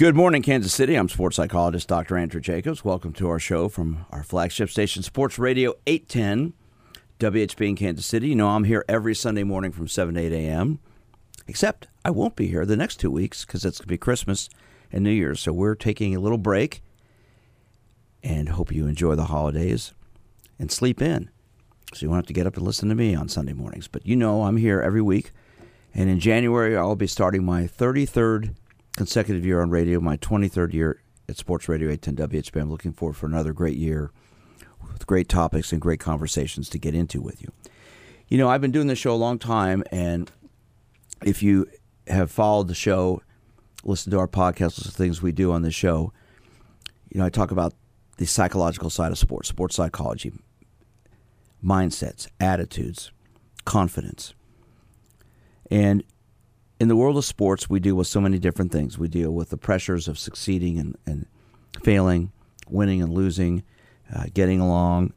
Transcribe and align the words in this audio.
Good 0.00 0.16
morning, 0.16 0.40
Kansas 0.40 0.72
City. 0.72 0.94
I'm 0.94 1.10
sports 1.10 1.36
psychologist 1.36 1.86
Dr. 1.86 2.16
Andrew 2.16 2.40
Jacobs. 2.40 2.82
Welcome 2.82 3.12
to 3.12 3.28
our 3.28 3.38
show 3.38 3.68
from 3.68 4.06
our 4.10 4.22
flagship 4.22 4.70
station, 4.70 5.02
Sports 5.02 5.38
Radio 5.38 5.74
810, 5.86 6.54
WHB 7.18 7.68
in 7.68 7.76
Kansas 7.76 8.06
City. 8.06 8.28
You 8.28 8.34
know, 8.34 8.48
I'm 8.48 8.64
here 8.64 8.82
every 8.88 9.14
Sunday 9.14 9.42
morning 9.42 9.72
from 9.72 9.88
7 9.88 10.14
to 10.14 10.20
8 10.22 10.32
a.m., 10.32 10.78
except 11.46 11.86
I 12.02 12.12
won't 12.12 12.34
be 12.34 12.46
here 12.46 12.64
the 12.64 12.78
next 12.78 12.96
two 12.96 13.10
weeks 13.10 13.44
because 13.44 13.62
it's 13.66 13.76
going 13.76 13.88
to 13.88 13.92
be 13.92 13.98
Christmas 13.98 14.48
and 14.90 15.04
New 15.04 15.10
Year's. 15.10 15.40
So 15.40 15.52
we're 15.52 15.74
taking 15.74 16.16
a 16.16 16.20
little 16.20 16.38
break 16.38 16.82
and 18.22 18.48
hope 18.48 18.72
you 18.72 18.86
enjoy 18.86 19.16
the 19.16 19.26
holidays 19.26 19.92
and 20.58 20.72
sleep 20.72 21.02
in. 21.02 21.28
So 21.92 22.06
you 22.06 22.08
won't 22.08 22.20
have 22.20 22.28
to 22.28 22.32
get 22.32 22.46
up 22.46 22.56
and 22.56 22.64
listen 22.64 22.88
to 22.88 22.94
me 22.94 23.14
on 23.14 23.28
Sunday 23.28 23.52
mornings. 23.52 23.86
But 23.86 24.06
you 24.06 24.16
know, 24.16 24.44
I'm 24.44 24.56
here 24.56 24.80
every 24.80 25.02
week. 25.02 25.32
And 25.92 26.08
in 26.08 26.20
January, 26.20 26.74
I'll 26.74 26.96
be 26.96 27.06
starting 27.06 27.44
my 27.44 27.64
33rd 27.64 28.54
consecutive 29.00 29.46
year 29.46 29.62
on 29.62 29.70
radio, 29.70 29.98
my 29.98 30.18
23rd 30.18 30.74
year 30.74 31.02
at 31.26 31.38
Sports 31.38 31.70
Radio 31.70 31.88
810 31.88 32.42
WHB. 32.42 32.60
I'm 32.60 32.70
looking 32.70 32.92
forward 32.92 33.14
for 33.16 33.24
another 33.24 33.54
great 33.54 33.78
year 33.78 34.10
with 34.92 35.06
great 35.06 35.26
topics 35.26 35.72
and 35.72 35.80
great 35.80 35.98
conversations 35.98 36.68
to 36.68 36.78
get 36.78 36.94
into 36.94 37.22
with 37.22 37.40
you. 37.40 37.50
You 38.28 38.36
know, 38.36 38.50
I've 38.50 38.60
been 38.60 38.72
doing 38.72 38.88
this 38.88 38.98
show 38.98 39.14
a 39.14 39.16
long 39.16 39.38
time, 39.38 39.82
and 39.90 40.30
if 41.24 41.42
you 41.42 41.66
have 42.08 42.30
followed 42.30 42.68
the 42.68 42.74
show, 42.74 43.22
listened 43.84 44.10
to 44.10 44.18
our 44.18 44.28
podcast, 44.28 44.84
the 44.84 44.90
things 44.90 45.22
we 45.22 45.32
do 45.32 45.50
on 45.50 45.62
the 45.62 45.70
show, 45.70 46.12
you 47.08 47.20
know, 47.20 47.24
I 47.24 47.30
talk 47.30 47.50
about 47.50 47.72
the 48.18 48.26
psychological 48.26 48.90
side 48.90 49.12
of 49.12 49.16
sports, 49.16 49.48
sports 49.48 49.76
psychology, 49.76 50.30
mindsets, 51.64 52.28
attitudes, 52.38 53.12
confidence. 53.64 54.34
And 55.70 56.04
in 56.80 56.88
the 56.88 56.96
world 56.96 57.18
of 57.18 57.26
sports, 57.26 57.68
we 57.68 57.78
deal 57.78 57.94
with 57.94 58.06
so 58.06 58.22
many 58.22 58.38
different 58.38 58.72
things. 58.72 58.98
We 58.98 59.06
deal 59.06 59.30
with 59.32 59.50
the 59.50 59.58
pressures 59.58 60.08
of 60.08 60.18
succeeding 60.18 60.78
and, 60.78 60.96
and 61.04 61.26
failing, 61.84 62.32
winning 62.68 63.02
and 63.02 63.12
losing, 63.12 63.62
uh, 64.12 64.24
getting 64.32 64.60
along. 64.60 65.12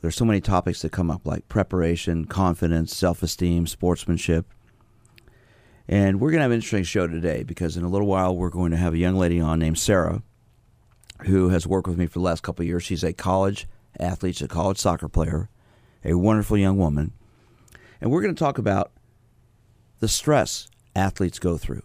There's 0.00 0.14
so 0.14 0.24
many 0.24 0.40
topics 0.40 0.82
that 0.82 0.92
come 0.92 1.10
up 1.10 1.26
like 1.26 1.48
preparation, 1.48 2.26
confidence, 2.26 2.96
self 2.96 3.24
esteem, 3.24 3.66
sportsmanship. 3.66 4.46
And 5.88 6.20
we're 6.20 6.30
going 6.30 6.38
to 6.38 6.42
have 6.42 6.52
an 6.52 6.58
interesting 6.58 6.84
show 6.84 7.08
today 7.08 7.42
because 7.42 7.76
in 7.76 7.82
a 7.82 7.88
little 7.88 8.06
while 8.06 8.34
we're 8.34 8.48
going 8.48 8.70
to 8.70 8.76
have 8.76 8.94
a 8.94 8.98
young 8.98 9.16
lady 9.16 9.40
on 9.40 9.58
named 9.58 9.78
Sarah 9.78 10.22
who 11.22 11.48
has 11.48 11.66
worked 11.66 11.88
with 11.88 11.98
me 11.98 12.06
for 12.06 12.20
the 12.20 12.24
last 12.24 12.44
couple 12.44 12.62
of 12.62 12.68
years. 12.68 12.84
She's 12.84 13.02
a 13.02 13.12
college 13.12 13.66
athlete, 13.98 14.36
she's 14.36 14.44
a 14.44 14.48
college 14.48 14.78
soccer 14.78 15.08
player, 15.08 15.50
a 16.04 16.14
wonderful 16.14 16.56
young 16.56 16.78
woman. 16.78 17.12
And 18.00 18.12
we're 18.12 18.22
going 18.22 18.34
to 18.34 18.38
talk 18.38 18.58
about 18.58 18.92
the 19.98 20.08
stress 20.08 20.68
athletes 21.00 21.38
go 21.38 21.56
through 21.56 21.82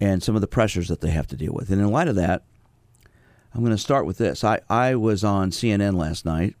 and 0.00 0.22
some 0.22 0.34
of 0.34 0.40
the 0.40 0.48
pressures 0.48 0.88
that 0.88 1.00
they 1.00 1.10
have 1.10 1.28
to 1.28 1.36
deal 1.36 1.52
with. 1.52 1.70
And 1.70 1.80
in 1.80 1.90
light 1.90 2.08
of 2.08 2.16
that, 2.16 2.42
I'm 3.54 3.60
going 3.60 3.76
to 3.76 3.78
start 3.78 4.06
with 4.06 4.18
this. 4.18 4.42
I, 4.42 4.60
I 4.68 4.96
was 4.96 5.22
on 5.22 5.50
CNN 5.50 5.94
last 5.94 6.24
night, 6.24 6.56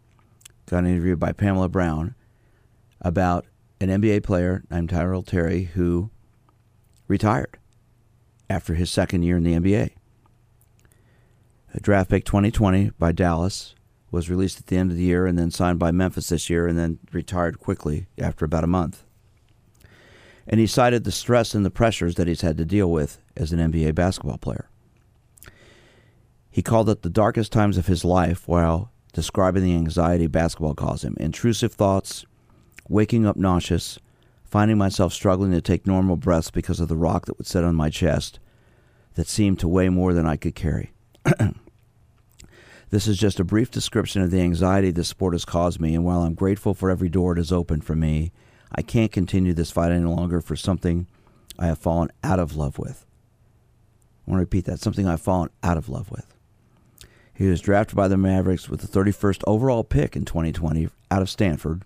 got 0.66 0.80
an 0.80 0.86
interview 0.86 1.16
by 1.16 1.32
Pamela 1.32 1.68
Brown 1.68 2.14
about 3.00 3.46
an 3.80 3.88
NBA 3.88 4.22
player 4.22 4.62
named 4.70 4.90
Tyrell 4.90 5.24
Terry 5.24 5.64
who 5.74 6.10
retired 7.08 7.58
after 8.48 8.74
his 8.74 8.90
second 8.90 9.24
year 9.24 9.38
in 9.38 9.42
the 9.42 9.54
NBA. 9.54 9.90
A 11.74 11.80
draft 11.80 12.10
pick 12.10 12.24
2020 12.24 12.90
by 12.98 13.10
Dallas 13.10 13.74
was 14.10 14.30
released 14.30 14.60
at 14.60 14.66
the 14.66 14.76
end 14.76 14.90
of 14.90 14.96
the 14.96 15.02
year 15.02 15.26
and 15.26 15.38
then 15.38 15.50
signed 15.50 15.78
by 15.78 15.90
Memphis 15.90 16.28
this 16.28 16.50
year 16.50 16.68
and 16.68 16.78
then 16.78 16.98
retired 17.12 17.58
quickly 17.58 18.06
after 18.18 18.44
about 18.44 18.62
a 18.62 18.68
month. 18.68 19.04
And 20.46 20.58
he 20.58 20.66
cited 20.66 21.04
the 21.04 21.12
stress 21.12 21.54
and 21.54 21.64
the 21.64 21.70
pressures 21.70 22.16
that 22.16 22.26
he's 22.26 22.40
had 22.40 22.58
to 22.58 22.64
deal 22.64 22.90
with 22.90 23.18
as 23.36 23.52
an 23.52 23.72
NBA 23.72 23.94
basketball 23.94 24.38
player. 24.38 24.68
He 26.50 26.62
called 26.62 26.90
it 26.90 27.02
the 27.02 27.10
darkest 27.10 27.52
times 27.52 27.78
of 27.78 27.86
his 27.86 28.04
life 28.04 28.46
while 28.46 28.90
describing 29.12 29.62
the 29.62 29.74
anxiety 29.74 30.26
basketball 30.26 30.74
caused 30.74 31.04
him 31.04 31.16
intrusive 31.18 31.72
thoughts, 31.72 32.26
waking 32.88 33.26
up 33.26 33.36
nauseous, 33.36 33.98
finding 34.44 34.76
myself 34.76 35.12
struggling 35.12 35.52
to 35.52 35.62
take 35.62 35.86
normal 35.86 36.16
breaths 36.16 36.50
because 36.50 36.80
of 36.80 36.88
the 36.88 36.96
rock 36.96 37.26
that 37.26 37.38
would 37.38 37.46
sit 37.46 37.64
on 37.64 37.74
my 37.74 37.88
chest 37.88 38.38
that 39.14 39.26
seemed 39.26 39.58
to 39.58 39.68
weigh 39.68 39.88
more 39.88 40.12
than 40.12 40.26
I 40.26 40.36
could 40.36 40.54
carry. 40.54 40.92
this 42.90 43.06
is 43.06 43.16
just 43.16 43.40
a 43.40 43.44
brief 43.44 43.70
description 43.70 44.20
of 44.20 44.30
the 44.30 44.40
anxiety 44.40 44.90
this 44.90 45.08
sport 45.08 45.32
has 45.32 45.44
caused 45.44 45.80
me, 45.80 45.94
and 45.94 46.04
while 46.04 46.22
I'm 46.22 46.34
grateful 46.34 46.74
for 46.74 46.90
every 46.90 47.08
door 47.08 47.32
it 47.32 47.38
has 47.38 47.52
opened 47.52 47.84
for 47.84 47.96
me, 47.96 48.32
I 48.74 48.82
can't 48.82 49.12
continue 49.12 49.52
this 49.52 49.70
fight 49.70 49.92
any 49.92 50.04
longer 50.04 50.40
for 50.40 50.56
something 50.56 51.06
I 51.58 51.66
have 51.66 51.78
fallen 51.78 52.10
out 52.24 52.38
of 52.38 52.56
love 52.56 52.78
with. 52.78 53.04
I 54.26 54.30
want 54.30 54.38
to 54.38 54.42
repeat 54.42 54.64
that 54.64 54.80
something 54.80 55.06
I've 55.06 55.20
fallen 55.20 55.50
out 55.62 55.76
of 55.76 55.88
love 55.88 56.10
with. 56.10 56.34
He 57.34 57.48
was 57.48 57.60
drafted 57.60 57.96
by 57.96 58.08
the 58.08 58.16
Mavericks 58.16 58.68
with 58.68 58.80
the 58.80 58.86
31st 58.86 59.42
overall 59.46 59.84
pick 59.84 60.16
in 60.16 60.24
2020 60.24 60.88
out 61.10 61.22
of 61.22 61.30
Stanford. 61.30 61.82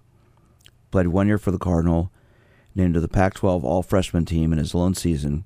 Played 0.91 1.09
one 1.09 1.27
year 1.27 1.39
for 1.39 1.51
the 1.51 1.59
Cardinal, 1.59 2.11
named 2.75 2.95
to 2.95 3.01
the 3.01 3.09
Pac 3.09 3.35
12 3.35 3.65
All 3.65 3.83
Freshman 3.83 4.25
team 4.25 4.53
in 4.53 4.59
his 4.59 4.75
lone 4.75 4.95
season. 4.95 5.45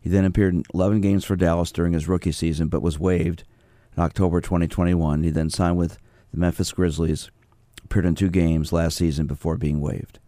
He 0.00 0.10
then 0.10 0.24
appeared 0.24 0.54
in 0.54 0.64
11 0.74 1.00
games 1.00 1.24
for 1.24 1.36
Dallas 1.36 1.72
during 1.72 1.92
his 1.92 2.08
rookie 2.08 2.32
season, 2.32 2.68
but 2.68 2.82
was 2.82 2.98
waived 2.98 3.44
in 3.96 4.02
October 4.02 4.40
2021. 4.40 5.22
He 5.22 5.30
then 5.30 5.50
signed 5.50 5.76
with 5.76 5.98
the 6.32 6.38
Memphis 6.38 6.72
Grizzlies, 6.72 7.30
appeared 7.84 8.06
in 8.06 8.14
two 8.14 8.30
games 8.30 8.72
last 8.72 8.96
season 8.96 9.26
before 9.26 9.56
being 9.56 9.80
waived. 9.80 10.18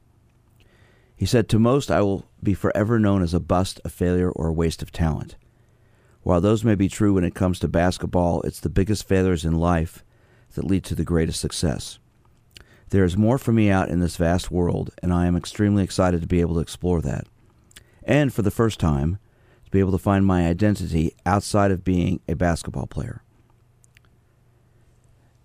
He 1.17 1.27
said, 1.27 1.49
To 1.49 1.59
most, 1.59 1.91
I 1.91 2.01
will 2.01 2.27
be 2.43 2.55
forever 2.55 2.99
known 2.99 3.23
as 3.23 3.35
a 3.35 3.41
bust, 3.41 3.81
a 3.85 3.89
failure, 3.89 4.31
or 4.31 4.49
a 4.49 4.53
waste 4.53 4.83
of 4.83 4.93
talent. 4.93 5.37
While 6.23 6.41
those 6.41 6.65
may 6.65 6.75
be 6.75 6.89
true 6.89 7.15
when 7.15 7.25
it 7.25 7.35
comes 7.35 7.59
to 7.61 7.69
basketball, 7.69 8.43
it's 8.43 8.61
the 8.61 8.71
biggest 8.71 9.07
failures 9.07 9.45
in 9.45 9.55
life 9.55 10.03
that 10.55 10.65
lead 10.65 10.85
to 10.85 10.95
the 10.95 11.05
greatest 11.05 11.41
success. 11.41 11.99
There 12.91 13.05
is 13.05 13.17
more 13.17 13.39
for 13.39 13.53
me 13.53 13.71
out 13.71 13.89
in 13.89 14.01
this 14.01 14.17
vast 14.17 14.51
world, 14.51 14.91
and 15.03 15.13
I 15.13 15.27
am 15.27 15.37
extremely 15.37 15.83
excited 15.83 16.21
to 16.21 16.27
be 16.27 16.41
able 16.41 16.55
to 16.55 16.61
explore 16.61 17.01
that. 17.03 17.27
And 18.03 18.33
for 18.33 18.43
the 18.43 18.51
first 18.51 18.81
time, 18.81 19.19
to 19.65 19.71
be 19.71 19.81
able 19.81 19.93
to 19.93 19.99
find 19.99 20.25
my 20.25 20.47
identity 20.47 21.15
outside 21.27 21.71
of 21.71 21.85
being 21.85 22.21
a 22.29 22.35
basketball 22.35 22.87
player. 22.87 23.23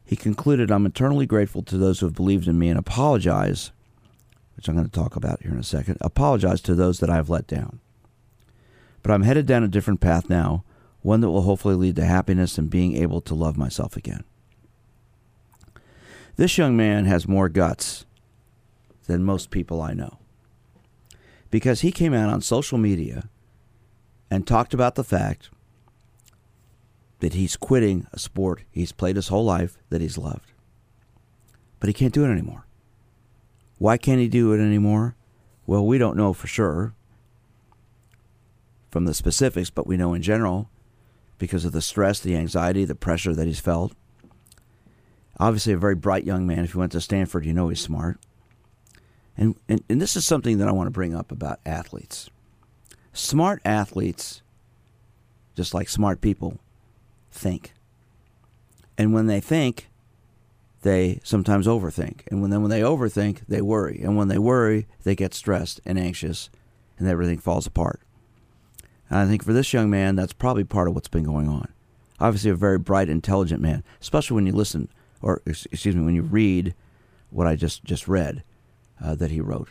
He 0.03 0.16
concluded, 0.16 0.72
I'm 0.72 0.86
eternally 0.86 1.25
grateful 1.25 1.62
to 1.63 1.78
those 1.78 2.00
who 2.00 2.06
have 2.07 2.16
believed 2.16 2.47
in 2.47 2.57
me 2.57 2.69
and 2.69 2.80
apologize 2.80 3.72
which 4.59 4.68
I'm 4.68 4.75
going 4.75 4.90
to 4.90 4.92
talk 4.92 5.16
about 5.16 5.42
here 5.42 5.53
in 5.53 5.58
a 5.58 5.64
second, 5.64 6.00
apologize 6.02 6.59
to 6.64 6.75
those 6.75 7.00
that 7.00 7.09
I've 7.09 7.30
let 7.30 7.47
down. 7.47 7.80
But 9.02 9.14
I'm 9.14 9.24
headed 9.24 9.46
down 9.46 9.64
a 9.64 9.70
different 9.70 10.02
path 10.02 10.30
now, 10.30 10.66
one 11.02 11.22
that 11.22 11.30
will 11.30 11.44
hopefully 11.44 11.75
lead 11.75 11.96
to 11.96 12.03
happiness 12.03 12.58
and 12.58 12.69
being 12.69 12.98
able 12.98 13.22
to 13.22 13.34
love 13.34 13.58
myself 13.58 13.96
again. 13.96 14.25
This 16.36 16.58
young 16.58 16.75
man 16.75 17.06
has 17.06 17.25
more 17.25 17.48
guts 17.48 18.06
than 19.08 19.24
most 19.24 19.50
people 19.50 19.81
I 19.81 19.94
know 19.94 20.19
because 21.50 21.80
he 21.80 21.94
came 21.94 22.14
out 22.14 22.30
on 22.30 22.42
social 22.42 22.78
media 22.78 23.30
and 24.30 24.46
talked 24.46 24.74
about 24.74 24.96
the 24.96 25.06
fact 25.06 25.50
that 27.22 27.34
he's 27.34 27.56
quitting 27.56 28.08
a 28.12 28.19
sport 28.19 28.64
he's 28.72 28.92
played 28.92 29.16
his 29.16 29.30
whole 29.30 29.46
life 29.46 29.78
that 29.90 30.02
he's 30.02 30.18
loved. 30.18 30.52
But 31.80 31.88
he 31.88 31.94
can't 31.94 32.14
do 32.14 32.25
it 32.25 32.31
anymore. 32.31 32.66
Why 33.79 33.97
can't 33.97 34.19
he 34.19 34.28
do 34.28 34.53
it 34.53 34.59
anymore? 34.59 35.16
Well, 35.66 35.85
we 35.85 35.97
don't 35.97 36.17
know 36.17 36.34
for 36.34 36.47
sure 36.47 36.94
from 38.90 39.06
the 39.06 39.13
specifics, 39.13 39.69
but 39.69 39.88
we 39.88 39.97
know 39.97 40.13
in 40.13 40.22
general 40.22 40.69
because 41.38 41.63
of 41.63 41.72
the 41.72 41.81
stress, 41.81 42.19
the 42.19 42.35
anxiety, 42.35 42.85
the 42.85 42.95
pressure 42.95 43.34
that 43.34 43.47
he's 43.47 43.59
felt. 43.59 43.94
Obviously, 45.39 45.72
a 45.73 45.78
very 45.78 45.95
bright 45.95 46.25
young 46.25 46.45
man. 46.45 46.66
If 46.66 46.73
he 46.73 46.78
went 46.78 46.91
to 46.91 47.01
Stanford, 47.01 47.45
you 47.45 47.53
know 47.53 47.69
he's 47.69 47.79
smart. 47.79 48.19
And, 49.38 49.56
and, 49.69 49.81
and 49.89 50.01
this 50.01 50.18
is 50.18 50.25
something 50.25 50.57
that 50.57 50.68
I 50.68 50.73
want 50.73 50.88
to 50.88 50.91
bring 50.91 51.16
up 51.16 51.31
about 51.31 51.62
athletes. 51.66 52.29
Smart 53.13 53.62
athletes, 53.63 54.41
just 55.56 55.73
like 55.73 55.88
smart 55.88 56.19
people, 56.19 56.59
think. 57.31 57.74
And 58.98 59.13
when 59.13 59.27
they 59.27 59.39
think, 59.39 59.88
they 60.81 61.20
sometimes 61.24 61.68
overthink. 61.68 62.22
And 62.28 62.42
when 62.42 62.52
then 62.52 62.62
when 62.62 62.72
they 62.72 62.81
overthink, 62.81 63.42
they 63.48 63.62
worry. 63.62 64.02
And 64.02 64.16
when 64.18 64.28
they 64.28 64.38
worry, 64.38 64.88
they 65.04 65.16
get 65.16 65.34
stressed 65.34 65.81
and 65.86 66.00
anxious 66.00 66.50
and 66.98 67.08
everything 67.08 67.40
falls 67.40 67.66
apart. 67.66 68.02
And 69.10 69.20
I 69.20 69.26
think 69.26 69.44
for 69.44 69.54
this 69.54 69.74
young 69.74 69.90
man, 69.90 70.16
that's 70.16 70.34
probably 70.34 70.64
part 70.64 70.88
of 70.88 70.94
what's 70.94 71.08
been 71.08 71.24
going 71.24 71.48
on. 71.48 71.70
Obviously, 72.20 72.52
a 72.52 72.56
very 72.56 72.78
bright, 72.78 73.10
intelligent 73.10 73.62
man, 73.62 73.84
especially 74.02 74.36
when 74.36 74.46
you 74.46 74.52
listen, 74.52 74.90
or 75.22 75.42
excuse 75.46 75.96
me, 75.96 76.04
when 76.04 76.16
you 76.16 76.22
read 76.22 76.76
what 77.30 77.48
I 77.48 77.56
just, 77.56 77.84
just 77.84 78.08
read 78.08 78.44
uh, 79.04 79.16
that 79.16 79.31
he 79.31 79.40
wrote. 79.42 79.70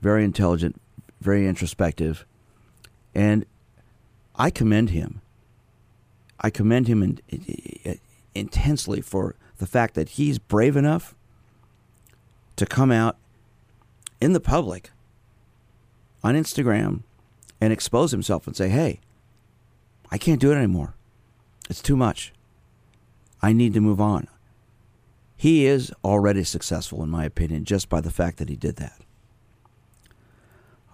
Very 0.00 0.24
intelligent, 0.24 0.80
very 1.20 1.46
introspective. 1.46 2.24
And 3.14 3.44
I 4.34 4.50
commend 4.50 4.90
him. 4.90 5.20
I 6.40 6.50
commend 6.50 6.88
him 6.88 7.02
in, 7.02 7.20
in, 7.28 7.98
intensely 8.34 9.00
for 9.00 9.36
the 9.58 9.66
fact 9.66 9.94
that 9.94 10.10
he's 10.10 10.38
brave 10.38 10.76
enough 10.76 11.14
to 12.56 12.66
come 12.66 12.90
out 12.90 13.16
in 14.20 14.32
the 14.32 14.40
public 14.40 14.90
on 16.22 16.34
Instagram 16.34 17.02
and 17.60 17.72
expose 17.72 18.10
himself 18.10 18.46
and 18.46 18.56
say, 18.56 18.68
hey, 18.68 19.00
I 20.10 20.18
can't 20.18 20.40
do 20.40 20.52
it 20.52 20.56
anymore. 20.56 20.94
It's 21.68 21.82
too 21.82 21.96
much. 21.96 22.32
I 23.42 23.52
need 23.52 23.74
to 23.74 23.80
move 23.80 24.00
on. 24.00 24.28
He 25.36 25.66
is 25.66 25.92
already 26.02 26.44
successful, 26.44 27.02
in 27.02 27.10
my 27.10 27.24
opinion, 27.24 27.64
just 27.64 27.88
by 27.88 28.00
the 28.00 28.10
fact 28.10 28.38
that 28.38 28.48
he 28.48 28.56
did 28.56 28.76
that. 28.76 29.00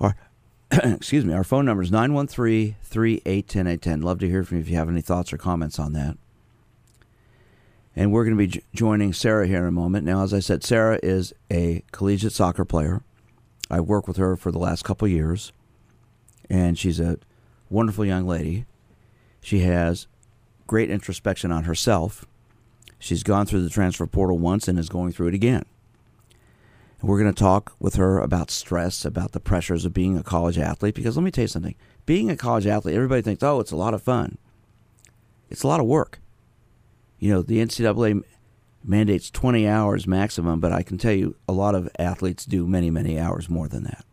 Our, 0.01 0.17
excuse 0.73 1.25
me, 1.25 1.33
our 1.33 1.45
phone 1.45 1.65
number 1.65 1.83
is 1.83 1.93
913 1.93 2.77
3810 2.83 4.03
Love 4.03 4.19
to 4.19 4.29
hear 4.29 4.43
from 4.43 4.59
you 4.59 4.63
if 4.63 4.69
you 4.69 4.77
have 4.77 4.89
any 4.89 5.01
thoughts 5.01 5.33
or 5.33 5.39
comments 5.39 5.79
on 5.79 5.93
that. 5.93 6.17
And 7.95 8.13
we're 8.13 8.25
going 8.25 8.37
to 8.37 8.47
be 8.47 8.63
joining 8.75 9.13
Sarah 9.13 9.47
here 9.47 9.59
in 9.59 9.67
a 9.67 9.73
moment. 9.73 10.07
Now, 10.07 10.23
as 10.23 10.33
I 10.33 10.41
said, 10.41 10.65
Sarah 10.65 10.99
is 11.03 11.33
a 11.51 11.83
collegiate 11.93 12.33
soccer 12.33 12.65
player. 12.65 13.03
I've 13.71 13.85
worked 13.85 14.09
with 14.09 14.17
her 14.17 14.37
for 14.37 14.51
the 14.51 14.59
last 14.59 14.85
couple 14.85 15.07
years, 15.09 15.53
and 16.49 16.79
she's 16.79 17.01
a 17.01 17.19
wonderful 17.71 18.05
young 18.05 18.27
lady. 18.27 18.65
She 19.41 19.61
has 19.61 20.07
great 20.67 20.91
introspection 20.91 21.53
on 21.53 21.65
herself 21.65 22.27
She's 23.03 23.25
gone 23.25 23.47
through 23.47 23.63
the 23.63 23.69
transfer 23.69 24.07
portal 24.07 24.39
once 24.39 24.69
and 24.69 24.79
is 24.79 24.89
going 24.89 25.11
through 25.11 25.27
it 25.27 25.35
again. 25.35 25.65
And 27.01 27.11
we're 27.11 27.19
going 27.19 27.35
to 27.35 27.39
talk 27.39 27.75
with 27.81 27.97
her 27.97 28.21
about 28.21 28.49
stress, 28.49 29.05
about 29.05 29.33
the 29.33 29.41
pressures 29.41 29.85
of 29.85 29.93
being 29.93 30.17
a 30.17 30.23
college 30.23 30.57
athlete. 30.57 30.95
Because 30.95 31.17
let 31.17 31.25
me 31.25 31.33
tell 31.33 31.43
you 31.43 31.49
something 31.49 31.75
being 32.07 32.31
a 32.31 32.37
college 32.37 32.65
athlete, 32.65 32.95
everybody 32.95 33.21
thinks, 33.21 33.43
oh, 33.43 33.59
it's 33.59 33.73
a 33.73 33.77
lot 33.77 33.93
of 33.93 34.03
fun. 34.03 34.39
It's 35.51 35.65
a 35.65 35.67
lot 35.67 35.81
of 35.81 35.87
work. 35.87 36.21
You 37.23 37.33
know, 37.33 37.43
the 37.43 37.59
NCAA 37.59 38.25
mandates 38.83 39.31
20 39.31 39.69
hours 39.69 40.09
maximum, 40.09 40.59
but 40.59 40.73
I 40.73 40.83
can 40.83 40.99
tell 40.99 41.13
you 41.13 41.37
a 41.47 41.53
lot 41.53 41.77
of 41.77 41.89
athletes 41.97 42.45
do 42.45 42.67
many, 42.67 42.91
many 42.91 43.17
hours 43.17 43.49
more 43.49 43.69
than 43.69 43.85
that 43.85 44.05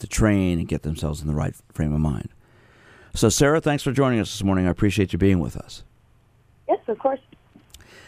to 0.00 0.08
train 0.08 0.58
and 0.58 0.66
get 0.66 0.82
themselves 0.82 1.20
in 1.20 1.28
the 1.28 1.34
right 1.34 1.54
frame 1.72 1.92
of 1.92 2.00
mind. 2.00 2.30
So, 3.14 3.28
Sarah, 3.28 3.60
thanks 3.60 3.84
for 3.84 3.92
joining 3.92 4.18
us 4.18 4.32
this 4.32 4.42
morning. 4.42 4.66
I 4.66 4.70
appreciate 4.70 5.12
you 5.12 5.20
being 5.20 5.38
with 5.38 5.56
us. 5.56 5.84
Yes, 6.66 6.80
of 6.88 6.98
course. 6.98 7.20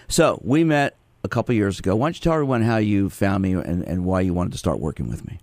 So 0.08 0.40
we 0.42 0.64
met 0.64 0.96
a 1.22 1.28
couple 1.28 1.54
years 1.54 1.78
ago. 1.78 1.94
Why 1.94 2.06
don't 2.06 2.16
you 2.16 2.20
tell 2.20 2.32
everyone 2.32 2.62
how 2.62 2.78
you 2.78 3.10
found 3.10 3.44
me 3.44 3.52
and, 3.52 3.84
and 3.84 4.04
why 4.04 4.22
you 4.22 4.34
wanted 4.34 4.50
to 4.50 4.58
start 4.58 4.80
working 4.80 5.08
with 5.08 5.24
me? 5.24 5.38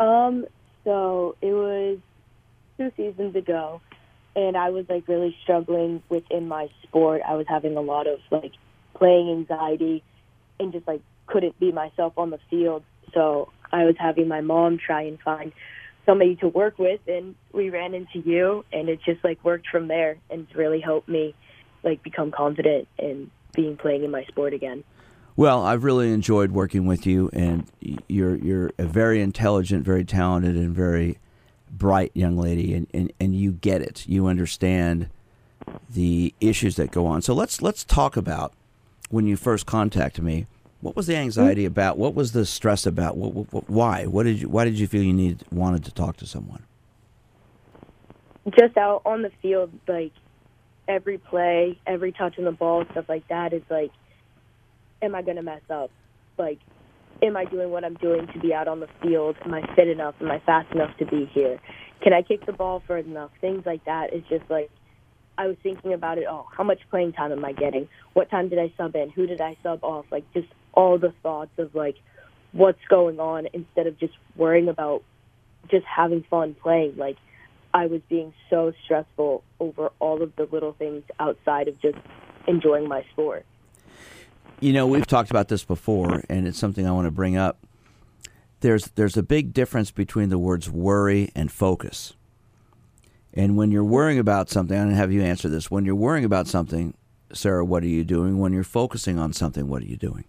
Um, 0.00 0.46
so 0.82 1.36
it 1.40 1.52
was 1.52 1.98
two 2.76 2.90
seasons 2.96 3.36
ago, 3.36 3.80
and 4.36 4.56
I 4.56 4.68
was 4.68 4.84
like 4.88 5.08
really 5.08 5.34
struggling 5.42 6.02
within 6.10 6.46
my 6.46 6.68
sport. 6.82 7.22
I 7.26 7.34
was 7.34 7.46
having 7.48 7.76
a 7.76 7.80
lot 7.80 8.06
of 8.06 8.20
like 8.30 8.52
playing 8.94 9.30
anxiety 9.30 10.04
and 10.60 10.72
just 10.72 10.86
like 10.86 11.00
couldn't 11.26 11.58
be 11.58 11.72
myself 11.72 12.12
on 12.18 12.30
the 12.30 12.38
field. 12.50 12.84
So 13.14 13.50
I 13.72 13.84
was 13.84 13.96
having 13.98 14.28
my 14.28 14.42
mom 14.42 14.78
try 14.78 15.02
and 15.02 15.18
find 15.20 15.52
somebody 16.04 16.36
to 16.36 16.48
work 16.48 16.78
with, 16.78 17.00
and 17.08 17.34
we 17.52 17.70
ran 17.70 17.94
into 17.94 18.20
you, 18.20 18.64
and 18.72 18.88
it 18.88 19.00
just 19.04 19.24
like 19.24 19.42
worked 19.42 19.66
from 19.68 19.88
there 19.88 20.18
and 20.30 20.46
really 20.54 20.80
helped 20.80 21.08
me 21.08 21.34
like 21.82 22.02
become 22.02 22.30
confident 22.30 22.86
in 22.98 23.30
being 23.54 23.76
playing 23.76 24.04
in 24.04 24.10
my 24.10 24.24
sport 24.24 24.52
again. 24.52 24.84
Well, 25.34 25.62
I've 25.62 25.82
really 25.82 26.12
enjoyed 26.12 26.52
working 26.52 26.86
with 26.86 27.06
you, 27.06 27.30
and 27.32 27.66
you're 28.06 28.36
you're 28.36 28.70
a 28.78 28.84
very 28.84 29.20
intelligent, 29.22 29.84
very 29.84 30.04
talented, 30.04 30.56
and 30.56 30.74
very 30.74 31.18
bright 31.70 32.10
young 32.14 32.36
lady, 32.36 32.74
and, 32.74 32.86
and, 32.94 33.12
and 33.20 33.34
you 33.34 33.52
get 33.52 33.82
it. 33.82 34.06
You 34.08 34.26
understand 34.26 35.08
the 35.90 36.34
issues 36.40 36.76
that 36.76 36.90
go 36.90 37.06
on. 37.06 37.22
So 37.22 37.34
let's 37.34 37.62
let's 37.62 37.84
talk 37.84 38.16
about 38.16 38.52
when 39.10 39.26
you 39.26 39.36
first 39.36 39.66
contacted 39.66 40.24
me. 40.24 40.46
What 40.80 40.94
was 40.94 41.06
the 41.06 41.16
anxiety 41.16 41.62
mm-hmm. 41.62 41.72
about? 41.72 41.98
What 41.98 42.14
was 42.14 42.32
the 42.32 42.44
stress 42.44 42.86
about? 42.86 43.16
What, 43.16 43.52
what, 43.52 43.68
why? 43.68 44.06
What 44.06 44.24
did 44.24 44.40
you 44.40 44.48
Why 44.48 44.64
did 44.64 44.78
you 44.78 44.86
feel 44.86 45.02
you 45.02 45.12
needed 45.12 45.44
wanted 45.50 45.84
to 45.84 45.92
talk 45.92 46.16
to 46.18 46.26
someone? 46.26 46.62
Just 48.56 48.76
out 48.76 49.02
on 49.04 49.22
the 49.22 49.30
field, 49.42 49.72
like 49.88 50.12
every 50.86 51.18
play, 51.18 51.78
every 51.86 52.12
touch 52.12 52.38
on 52.38 52.44
the 52.44 52.52
ball, 52.52 52.84
stuff 52.92 53.08
like 53.08 53.26
that 53.28 53.52
is 53.52 53.62
like, 53.68 53.90
am 55.02 55.14
I 55.14 55.22
going 55.22 55.36
to 55.36 55.42
mess 55.42 55.62
up? 55.68 55.90
Like, 56.38 56.60
am 57.22 57.36
I 57.36 57.44
doing 57.44 57.70
what 57.70 57.84
I'm 57.84 57.94
doing 57.94 58.26
to 58.32 58.38
be 58.38 58.52
out 58.52 58.68
on 58.68 58.80
the 58.80 58.88
field? 59.02 59.36
Am 59.44 59.54
I 59.54 59.62
fit 59.74 59.88
enough? 59.88 60.14
Am 60.20 60.30
I 60.30 60.40
fast 60.40 60.72
enough 60.72 60.96
to 60.98 61.06
be 61.06 61.30
here? 61.32 61.58
Can 62.02 62.12
I 62.12 62.22
kick 62.22 62.46
the 62.46 62.52
ball 62.52 62.82
for 62.86 62.98
enough? 62.98 63.30
Things 63.40 63.64
like 63.64 63.84
that 63.86 64.12
is 64.12 64.22
just 64.28 64.48
like, 64.50 64.70
I 65.38 65.46
was 65.46 65.56
thinking 65.62 65.92
about 65.92 66.18
it. 66.18 66.24
Oh, 66.28 66.46
how 66.56 66.64
much 66.64 66.78
playing 66.90 67.12
time 67.12 67.32
am 67.32 67.44
I 67.44 67.52
getting? 67.52 67.88
What 68.14 68.30
time 68.30 68.48
did 68.48 68.58
I 68.58 68.72
sub 68.76 68.94
in? 68.96 69.10
Who 69.10 69.26
did 69.26 69.40
I 69.40 69.56
sub 69.62 69.84
off? 69.84 70.06
Like, 70.10 70.24
just 70.32 70.48
all 70.72 70.98
the 70.98 71.12
thoughts 71.22 71.52
of 71.58 71.74
like, 71.74 71.96
what's 72.52 72.80
going 72.88 73.20
on 73.20 73.46
instead 73.52 73.86
of 73.86 73.98
just 73.98 74.14
worrying 74.34 74.68
about 74.68 75.02
just 75.70 75.84
having 75.84 76.24
fun 76.30 76.54
playing. 76.62 76.96
Like, 76.96 77.16
I 77.74 77.86
was 77.86 78.00
being 78.08 78.32
so 78.48 78.72
stressful 78.84 79.42
over 79.60 79.90
all 79.98 80.22
of 80.22 80.34
the 80.36 80.48
little 80.50 80.72
things 80.72 81.02
outside 81.20 81.68
of 81.68 81.80
just 81.80 81.98
enjoying 82.46 82.88
my 82.88 83.04
sport. 83.12 83.44
You 84.60 84.72
know, 84.72 84.86
we've 84.86 85.06
talked 85.06 85.30
about 85.30 85.48
this 85.48 85.64
before, 85.64 86.22
and 86.30 86.46
it's 86.46 86.58
something 86.58 86.86
I 86.86 86.92
want 86.92 87.06
to 87.06 87.10
bring 87.10 87.36
up. 87.36 87.58
There's 88.60 88.86
there's 88.94 89.16
a 89.18 89.22
big 89.22 89.52
difference 89.52 89.90
between 89.90 90.30
the 90.30 90.38
words 90.38 90.70
worry 90.70 91.30
and 91.34 91.52
focus. 91.52 92.14
And 93.34 93.58
when 93.58 93.70
you're 93.70 93.84
worrying 93.84 94.18
about 94.18 94.48
something, 94.48 94.74
I'm 94.74 94.84
going 94.84 94.94
to 94.94 94.96
have 94.96 95.12
you 95.12 95.22
answer 95.22 95.50
this. 95.50 95.70
When 95.70 95.84
you're 95.84 95.94
worrying 95.94 96.24
about 96.24 96.46
something, 96.46 96.94
Sarah, 97.34 97.66
what 97.66 97.82
are 97.82 97.88
you 97.88 98.02
doing? 98.02 98.38
When 98.38 98.54
you're 98.54 98.64
focusing 98.64 99.18
on 99.18 99.34
something, 99.34 99.68
what 99.68 99.82
are 99.82 99.86
you 99.86 99.98
doing? 99.98 100.24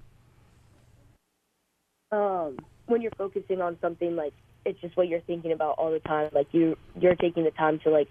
Um, 2.11 2.57
when 2.87 3.01
you're 3.01 3.11
focusing 3.17 3.61
on 3.61 3.77
something 3.79 4.17
like 4.17 4.33
it's 4.65 4.79
just 4.81 4.97
what 4.97 5.07
you're 5.07 5.21
thinking 5.21 5.53
about 5.53 5.77
all 5.77 5.91
the 5.91 6.01
time. 6.01 6.29
Like 6.33 6.47
you 6.51 6.77
you're 6.99 7.15
taking 7.15 7.45
the 7.45 7.51
time 7.51 7.79
to 7.79 7.89
like 7.89 8.09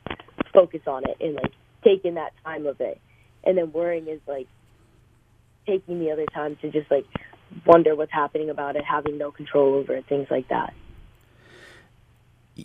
focus 0.54 0.80
on 0.86 1.04
it 1.04 1.18
and 1.20 1.34
like 1.34 1.52
taking 1.84 2.14
that 2.14 2.32
time 2.42 2.66
of 2.66 2.80
it. 2.80 2.98
And 3.44 3.58
then 3.58 3.70
worrying 3.70 4.08
is 4.08 4.20
like 4.26 4.48
taking 5.66 6.00
the 6.00 6.10
other 6.10 6.26
time 6.26 6.56
to 6.62 6.70
just 6.70 6.90
like 6.90 7.06
wonder 7.64 7.94
what's 7.94 8.12
happening 8.12 8.50
about 8.50 8.76
it, 8.76 8.84
having 8.84 9.18
no 9.18 9.30
control 9.30 9.74
over 9.74 9.94
it, 9.94 10.06
things 10.08 10.26
like 10.30 10.48
that. 10.48 10.74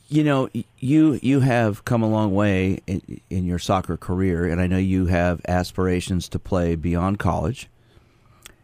You 0.08 0.24
know, 0.24 0.50
you 0.80 1.20
you 1.22 1.42
have 1.42 1.84
come 1.84 2.02
a 2.02 2.10
long 2.10 2.34
way 2.34 2.80
in, 2.88 3.20
in 3.30 3.46
your 3.46 3.60
soccer 3.60 3.98
career, 3.98 4.46
and 4.46 4.62
I 4.62 4.68
know 4.68 4.78
you 4.78 5.08
have 5.08 5.42
aspirations 5.48 6.30
to 6.30 6.40
play 6.40 6.76
beyond 6.76 7.20
college. 7.20 7.68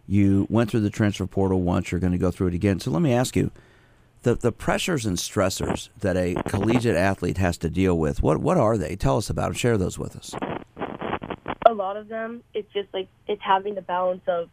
You 0.08 0.48
went 0.50 0.72
through 0.72 0.82
the 0.82 0.90
transfer 0.90 1.28
portal 1.28 1.62
once; 1.62 1.92
you're 1.92 2.00
going 2.00 2.14
to 2.14 2.18
go 2.18 2.32
through 2.32 2.48
it 2.48 2.54
again. 2.54 2.80
So 2.80 2.92
let 2.92 3.02
me 3.02 3.12
ask 3.14 3.36
you: 3.36 3.52
the 4.24 4.36
the 4.36 4.54
pressures 4.54 5.06
and 5.06 5.18
stressors 5.18 5.90
that 6.00 6.16
a 6.16 6.36
collegiate 6.48 6.96
athlete 6.96 7.40
has 7.40 7.58
to 7.58 7.70
deal 7.70 7.98
with. 7.98 8.24
What 8.24 8.38
what 8.38 8.58
are 8.58 8.78
they? 8.78 8.96
Tell 8.96 9.18
us 9.18 9.30
about 9.30 9.48
them. 9.48 9.54
Share 9.54 9.78
those 9.78 10.00
with 10.00 10.16
us. 10.16 10.34
Lot 11.88 11.96
of 11.96 12.10
them, 12.10 12.44
it's 12.54 12.68
just 12.74 12.90
like 12.94 13.08
it's 13.30 13.42
having 13.42 13.74
the 13.74 13.82
balance 13.82 14.24
of 14.28 14.50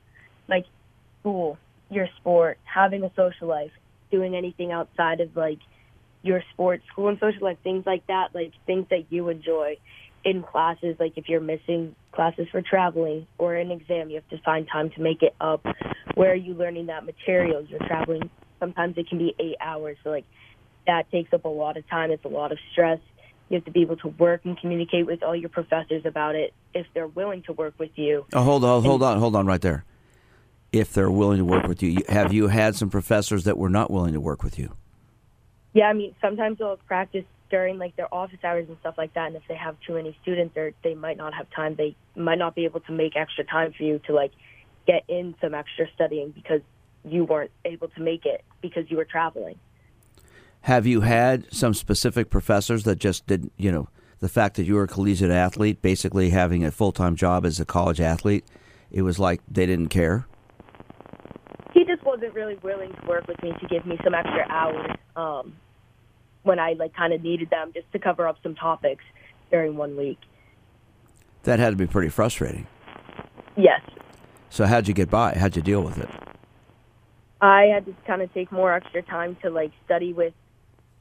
like 0.49 0.67
school, 1.19 1.59
your 1.91 2.07
sport, 2.21 2.59
having 2.63 3.03
a 3.03 3.11
social 3.17 3.49
life, 3.49 3.73
doing 4.13 4.37
anything 4.37 4.71
outside 4.71 5.19
of 5.19 5.35
like 5.35 5.59
your 6.23 6.45
sport, 6.53 6.81
school 6.93 7.09
and 7.09 7.19
social 7.19 7.43
life, 7.43 7.57
things 7.65 7.85
like 7.87 8.07
that, 8.07 8.29
like 8.35 8.53
things 8.67 8.87
that 8.91 9.07
you 9.11 9.31
enjoy 9.31 9.79
in 10.25 10.45
classes. 10.45 10.95
Like 11.01 11.15
if 11.17 11.29
you're 11.29 11.41
missing 11.41 11.97
classes 12.13 12.47
for 12.53 12.63
traveling 12.63 13.27
or 13.37 13.57
an 13.57 13.73
exam, 13.73 14.11
you 14.11 14.15
have 14.15 14.29
to 14.29 14.41
find 14.45 14.69
time 14.73 14.91
to 14.91 15.01
make 15.01 15.23
it 15.23 15.35
up. 15.41 15.67
Where 16.15 16.31
are 16.31 16.37
you 16.37 16.55
learning 16.55 16.87
that 16.87 17.05
material? 17.05 17.67
You're 17.69 17.81
traveling 17.81 18.31
sometimes 18.61 18.97
it 18.97 19.09
can 19.09 19.19
be 19.19 19.35
eight 19.41 19.57
hours. 19.61 19.97
So 20.05 20.11
like 20.11 20.25
that 20.87 21.11
takes 21.11 21.33
up 21.33 21.47
a 21.47 21.49
lot 21.49 21.77
of 21.77 21.89
time. 21.89 22.13
It's 22.13 22.25
a 22.25 22.29
lot 22.29 22.53
of 22.53 22.59
stress. 22.71 23.01
You 23.49 23.57
have 23.57 23.65
to 23.65 23.73
be 23.73 23.83
able 23.83 23.97
to 23.97 24.09
work 24.09 24.43
and 24.45 24.57
communicate 24.57 25.05
with 25.05 25.25
all 25.25 25.35
your 25.35 25.51
professors 25.51 26.07
about 26.07 26.37
it 26.37 26.55
if 26.75 26.87
they're 26.95 27.07
willing 27.07 27.43
to 27.45 27.53
work 27.53 27.75
with 27.79 27.97
you. 27.97 28.27
Oh, 28.33 28.43
hold 28.43 28.65
on, 28.65 28.83
hold 28.83 29.03
on, 29.03 29.19
hold 29.19 29.37
on, 29.37 29.47
right 29.47 29.61
there. 29.61 29.85
If 30.73 30.93
they're 30.93 31.11
willing 31.11 31.39
to 31.39 31.45
work 31.45 31.69
with 31.69 31.83
you, 31.83 32.03
have 32.09 32.33
you 32.33 32.49
had 32.49 32.75
some 32.75 32.91
professors 32.91 33.45
that 33.45 33.57
were 33.57 33.69
not 33.69 33.91
willing 33.91 34.13
to 34.15 34.21
work 34.21 34.43
with 34.43 34.59
you? 34.59 34.75
Yeah, 35.73 35.87
I 35.87 35.93
mean, 35.93 36.15
sometimes 36.21 36.59
they'll 36.59 36.77
practice 36.77 37.25
during 37.51 37.79
like 37.79 37.95
their 37.95 38.13
office 38.13 38.39
hours 38.43 38.67
and 38.69 38.77
stuff 38.81 38.97
like 38.99 39.15
that. 39.15 39.29
And 39.29 39.37
if 39.37 39.43
they 39.49 39.55
have 39.55 39.77
too 39.87 39.95
many 39.95 40.17
students, 40.23 40.57
or 40.57 40.73
they 40.83 40.95
might 40.95 41.17
not 41.17 41.35
have 41.35 41.49
time, 41.51 41.77
they 41.77 41.95
might 42.17 42.39
not 42.39 42.55
be 42.57 42.65
able 42.65 42.81
to 42.81 42.93
make 42.93 43.15
extra 43.17 43.45
time 43.45 43.73
for 43.73 43.85
you 43.85 44.01
to 44.07 44.13
like 44.13 44.33
get 44.87 45.05
in 45.09 45.35
some 45.41 45.55
extra 45.55 45.87
studying 45.95 46.31
because 46.31 46.61
you 47.05 47.25
weren't 47.25 47.51
able 47.65 47.89
to 47.89 48.01
make 48.01 48.27
it 48.27 48.45
because 48.61 48.91
you 48.91 48.97
were 48.97 49.05
traveling. 49.05 49.59
Have 50.63 50.87
you 50.87 51.03
had 51.03 51.53
some 51.53 51.75
specific 51.75 52.31
professors 52.31 52.85
that 52.85 52.97
just 52.97 53.27
didn't, 53.27 53.53
you 53.57 53.71
know, 53.71 53.89
the 54.25 54.31
fact 54.31 54.57
that 54.57 54.65
you 54.65 54.75
were 54.75 54.85
a 54.85 54.89
collegiate 54.89 55.31
athlete, 55.31 55.83
basically 55.83 56.31
having 56.31 56.65
a 56.65 56.71
full 56.71 56.93
time 56.93 57.15
job 57.15 57.45
as 57.45 57.61
a 57.61 57.65
college 57.67 58.01
athlete, 58.01 58.43
it 58.91 59.03
was 59.03 59.19
like 59.19 59.43
they 59.47 59.67
didn't 59.67 59.89
care? 59.89 60.27
He 61.75 61.85
just 61.85 62.03
wasn't 62.05 62.33
really 62.33 62.55
willing 62.63 62.95
to 62.95 63.07
work 63.07 63.29
with 63.29 63.43
me 63.43 63.53
to 63.61 63.67
give 63.67 63.85
me 63.85 63.99
some 64.03 64.15
extra 64.15 64.47
hours 64.49 64.97
um, 65.15 65.55
when 66.43 66.59
I 66.59 66.73
like 66.73 66.95
kind 66.95 67.13
of 67.13 67.23
needed 67.23 67.51
them 67.51 67.73
just 67.75 67.93
to 67.93 67.99
cover 67.99 68.27
up 68.27 68.39
some 68.43 68.55
topics 68.55 69.05
during 69.51 69.77
one 69.77 69.95
week. 69.95 70.21
That 71.43 71.59
had 71.59 71.71
to 71.73 71.77
be 71.77 71.87
pretty 71.87 72.09
frustrating. 72.09 72.67
Yes. 73.59 73.83
So 74.49 74.65
how'd 74.65 74.89
you 74.89 74.95
get 74.95 75.11
by? 75.11 75.35
How'd 75.35 75.55
you 75.55 75.61
deal 75.61 75.83
with 75.83 75.99
it? 75.99 76.09
I 77.43 77.65
had 77.65 77.85
to 77.85 77.95
kind 78.07 78.23
of 78.23 78.33
take 78.33 78.51
more 78.51 78.73
extra 78.73 79.03
time 79.03 79.37
to 79.43 79.51
like 79.51 79.73
study 79.85 80.15
with 80.15 80.33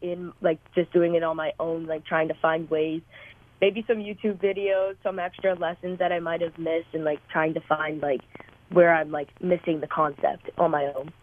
in 0.04 0.34
like 0.42 0.60
just 0.76 0.94
doing 0.94 1.16
it 1.16 1.24
on 1.24 1.36
my 1.36 1.54
own, 1.60 1.88
like 1.88 2.06
trying 2.06 2.28
to 2.28 2.36
find 2.36 2.70
ways 2.70 3.02
maybe 3.64 3.86
some 3.88 4.00
YouTube 4.00 4.42
videos, 4.42 4.98
some 5.04 5.20
extra 5.20 5.56
lessons 5.56 5.98
that 6.00 6.12
I 6.12 6.20
might 6.20 6.42
have 6.42 6.58
missed, 6.58 6.90
and 6.92 7.06
like 7.06 7.26
trying 7.30 7.54
to 7.54 7.62
find 7.62 8.02
like 8.02 8.20
where 8.72 8.94
I'm 8.94 9.10
like 9.10 9.30
missing 9.42 9.80
the 9.80 9.88
concept 9.88 10.50
on 10.58 10.72
my 10.72 10.92
own. 10.94 11.14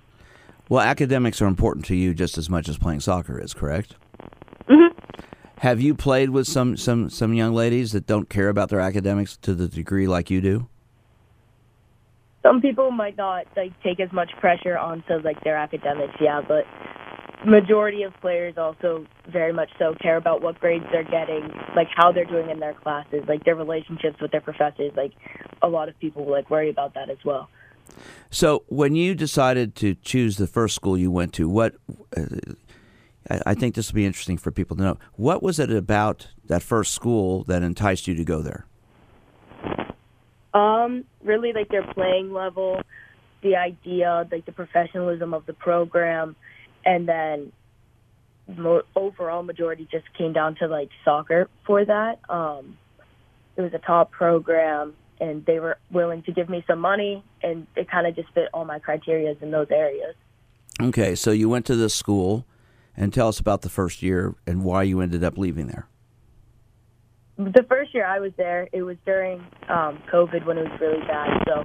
Well, 0.70 0.80
academics 0.80 1.42
are 1.42 1.46
important 1.46 1.84
to 1.86 1.94
you 1.94 2.14
just 2.14 2.38
as 2.38 2.48
much 2.48 2.66
as 2.70 2.78
playing 2.78 3.00
soccer 3.00 3.38
is, 3.38 3.52
correct? 3.52 3.96
Mm-hmm. 4.70 4.96
Have 5.58 5.82
you 5.82 5.94
played 5.94 6.30
with 6.30 6.46
some 6.46 6.78
some 6.78 7.10
some 7.10 7.34
young 7.34 7.52
ladies 7.52 7.92
that 7.92 8.06
don't 8.06 8.30
care 8.30 8.48
about 8.48 8.70
their 8.70 8.80
academics 8.80 9.36
to 9.38 9.54
the 9.54 9.68
degree 9.68 10.06
like 10.06 10.30
you 10.30 10.40
do? 10.40 10.66
Some 12.42 12.62
people 12.62 12.90
might 12.90 13.18
not 13.18 13.48
like 13.54 13.78
take 13.82 14.00
as 14.00 14.10
much 14.12 14.30
pressure 14.40 14.78
onto 14.78 15.18
like 15.18 15.44
their 15.44 15.58
academics, 15.58 16.14
yeah, 16.18 16.40
but 16.40 16.64
majority 17.46 18.02
of 18.02 18.12
players 18.20 18.54
also 18.58 19.06
very 19.30 19.52
much 19.52 19.70
so 19.78 19.94
care 20.00 20.16
about 20.16 20.42
what 20.42 20.60
grades 20.60 20.84
they're 20.92 21.04
getting, 21.04 21.50
like 21.74 21.88
how 21.94 22.12
they're 22.12 22.24
doing 22.24 22.50
in 22.50 22.60
their 22.60 22.74
classes, 22.74 23.24
like 23.28 23.44
their 23.44 23.54
relationships 23.54 24.20
with 24.20 24.30
their 24.30 24.40
professors. 24.40 24.92
Like 24.96 25.12
a 25.62 25.68
lot 25.68 25.88
of 25.88 25.98
people 25.98 26.30
like 26.30 26.50
worry 26.50 26.70
about 26.70 26.94
that 26.94 27.10
as 27.10 27.18
well. 27.24 27.48
So, 28.30 28.64
when 28.68 28.94
you 28.94 29.14
decided 29.14 29.74
to 29.76 29.94
choose 29.96 30.36
the 30.36 30.46
first 30.46 30.76
school 30.76 30.96
you 30.96 31.10
went 31.10 31.32
to, 31.34 31.48
what 31.48 31.74
uh, 32.16 32.24
I 33.46 33.54
think 33.54 33.74
this 33.74 33.90
will 33.90 33.96
be 33.96 34.06
interesting 34.06 34.38
for 34.38 34.50
people 34.50 34.76
to 34.76 34.82
know. 34.82 34.98
What 35.14 35.42
was 35.42 35.58
it 35.58 35.70
about 35.70 36.28
that 36.46 36.62
first 36.62 36.94
school 36.94 37.44
that 37.44 37.62
enticed 37.62 38.06
you 38.06 38.14
to 38.14 38.24
go 38.24 38.42
there? 38.42 38.66
Um, 40.54 41.04
really, 41.22 41.52
like 41.52 41.68
their 41.68 41.86
playing 41.92 42.32
level, 42.32 42.80
the 43.42 43.56
idea, 43.56 44.26
like 44.30 44.46
the 44.46 44.52
professionalism 44.52 45.34
of 45.34 45.46
the 45.46 45.52
program, 45.52 46.36
and 46.84 47.08
then 47.08 47.52
mo- 48.56 48.82
overall 48.96 49.42
majority 49.42 49.88
just 49.90 50.04
came 50.16 50.32
down 50.32 50.56
to 50.56 50.66
like 50.66 50.90
soccer 51.04 51.48
for 51.66 51.84
that. 51.84 52.20
Um, 52.28 52.78
it 53.56 53.62
was 53.62 53.72
a 53.74 53.78
top 53.78 54.10
program, 54.10 54.94
and 55.20 55.44
they 55.44 55.60
were 55.60 55.78
willing 55.90 56.22
to 56.24 56.32
give 56.32 56.48
me 56.48 56.64
some 56.66 56.80
money, 56.80 57.22
and 57.42 57.66
it 57.76 57.90
kind 57.90 58.06
of 58.06 58.14
just 58.14 58.32
fit 58.32 58.48
all 58.54 58.64
my 58.64 58.78
criterias 58.78 59.40
in 59.42 59.50
those 59.50 59.68
areas. 59.70 60.14
Okay, 60.80 61.14
so 61.14 61.30
you 61.30 61.48
went 61.48 61.66
to 61.66 61.76
this 61.76 61.94
school, 61.94 62.46
and 62.96 63.12
tell 63.12 63.28
us 63.28 63.38
about 63.38 63.62
the 63.62 63.68
first 63.68 64.02
year 64.02 64.34
and 64.46 64.64
why 64.64 64.82
you 64.82 65.00
ended 65.00 65.24
up 65.24 65.38
leaving 65.38 65.66
there. 65.66 65.86
The 67.38 67.64
first 67.68 67.94
year 67.94 68.04
I 68.04 68.20
was 68.20 68.32
there, 68.36 68.68
it 68.72 68.82
was 68.82 68.98
during 69.06 69.40
um, 69.68 70.02
COVID 70.12 70.44
when 70.44 70.58
it 70.58 70.68
was 70.68 70.80
really 70.80 71.00
bad. 71.06 71.42
So 71.48 71.64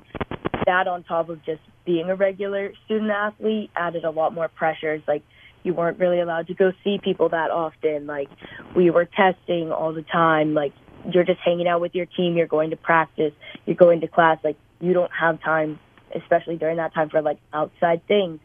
that, 0.65 0.87
on 0.87 1.03
top 1.03 1.29
of 1.29 1.43
just 1.45 1.61
being 1.85 2.09
a 2.09 2.15
regular 2.15 2.73
student 2.85 3.11
athlete, 3.11 3.71
added 3.75 4.03
a 4.03 4.09
lot 4.09 4.33
more 4.33 4.47
pressures. 4.47 5.01
Like 5.07 5.23
you 5.63 5.73
weren't 5.73 5.99
really 5.99 6.19
allowed 6.19 6.47
to 6.47 6.53
go 6.53 6.71
see 6.83 6.99
people 7.03 7.29
that 7.29 7.51
often. 7.51 8.05
Like 8.05 8.29
we 8.75 8.89
were 8.89 9.05
testing 9.05 9.71
all 9.71 9.93
the 9.93 10.03
time. 10.03 10.53
Like 10.53 10.73
you're 11.11 11.23
just 11.23 11.39
hanging 11.43 11.67
out 11.67 11.81
with 11.81 11.95
your 11.95 12.05
team. 12.05 12.35
You're 12.35 12.47
going 12.47 12.71
to 12.71 12.77
practice. 12.77 13.33
You're 13.65 13.75
going 13.75 14.01
to 14.01 14.07
class. 14.07 14.39
Like 14.43 14.57
you 14.79 14.93
don't 14.93 15.11
have 15.11 15.41
time, 15.41 15.79
especially 16.15 16.57
during 16.57 16.77
that 16.77 16.93
time, 16.93 17.09
for 17.09 17.21
like 17.21 17.39
outside 17.53 18.05
things. 18.07 18.39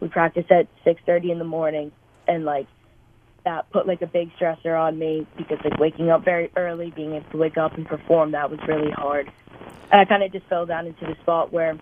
We 0.00 0.08
practice 0.08 0.46
at 0.50 0.66
6:30 0.84 1.32
in 1.32 1.38
the 1.38 1.44
morning, 1.44 1.92
and 2.26 2.44
like 2.44 2.66
that 3.44 3.70
put 3.70 3.86
like 3.86 4.02
a 4.02 4.06
big 4.06 4.30
stressor 4.38 4.78
on 4.78 4.98
me 4.98 5.26
because 5.36 5.58
like 5.64 5.78
waking 5.78 6.10
up 6.10 6.24
very 6.24 6.50
early, 6.56 6.90
being 6.90 7.14
able 7.14 7.30
to 7.30 7.36
wake 7.36 7.56
up 7.56 7.74
and 7.74 7.86
perform, 7.86 8.32
that 8.32 8.50
was 8.50 8.60
really 8.66 8.90
hard. 8.90 9.30
And 9.90 10.00
I 10.00 10.04
kind 10.04 10.22
of 10.22 10.32
just 10.32 10.46
fell 10.46 10.66
down 10.66 10.86
into 10.86 11.04
the 11.06 11.16
spot 11.22 11.52
where 11.52 11.78